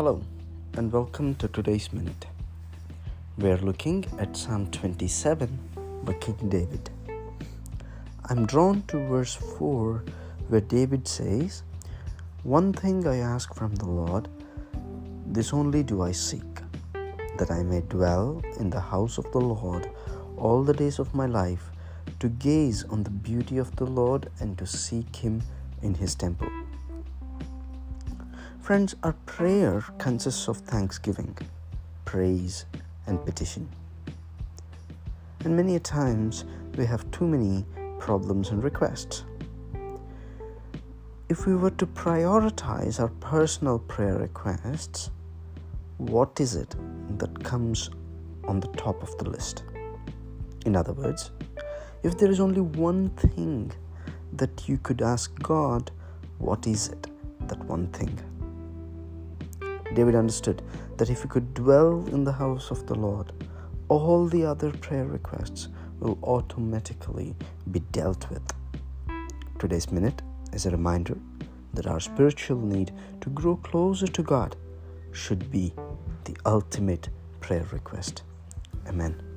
[0.00, 0.22] Hello,
[0.78, 2.24] and welcome to today's Minute.
[3.36, 5.58] We're looking at Psalm 27
[6.04, 6.88] by King David.
[8.24, 10.02] I'm drawn to verse 4
[10.48, 11.64] where David says,
[12.44, 14.28] One thing I ask from the Lord,
[15.26, 16.62] this only do I seek,
[17.36, 19.90] that I may dwell in the house of the Lord
[20.38, 21.70] all the days of my life,
[22.20, 25.42] to gaze on the beauty of the Lord and to seek him
[25.82, 26.48] in his temple.
[28.70, 31.36] Friends, our prayer consists of thanksgiving,
[32.04, 32.66] praise,
[33.08, 33.68] and petition.
[35.44, 36.44] And many a times
[36.76, 37.64] we have too many
[37.98, 39.24] problems and requests.
[41.28, 45.10] If we were to prioritize our personal prayer requests,
[45.96, 46.76] what is it
[47.18, 47.90] that comes
[48.44, 49.64] on the top of the list?
[50.64, 51.32] In other words,
[52.04, 53.72] if there is only one thing
[54.34, 55.90] that you could ask God,
[56.38, 57.08] what is it?
[57.48, 58.16] That one thing.
[59.94, 60.62] David understood
[60.96, 63.32] that if he could dwell in the house of the Lord,
[63.88, 67.34] all the other prayer requests will automatically
[67.70, 68.42] be dealt with.
[69.58, 71.18] Today's minute is a reminder
[71.74, 74.56] that our spiritual need to grow closer to God
[75.12, 75.72] should be
[76.24, 77.08] the ultimate
[77.40, 78.22] prayer request.
[78.86, 79.29] Amen.